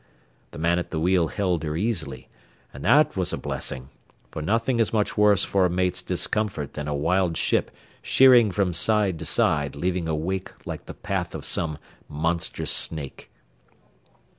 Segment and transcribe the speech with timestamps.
[0.49, 2.27] The man at the wheel held her easily,
[2.73, 3.89] and that was a blessing;
[4.31, 7.69] for nothing is much worse for a mate's discomfort than a wild ship
[8.01, 11.77] sheering from side to side leaving a wake like the path of some
[12.09, 13.29] monstrous snake.